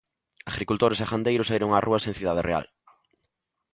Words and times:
Agricultores 0.51 0.99
e 1.03 1.09
gandeiros 1.11 1.47
saíron 1.49 1.75
ás 1.77 1.83
rúas 1.87 2.03
en 2.05 2.17
Cidade 2.19 2.45
Real. 2.49 2.65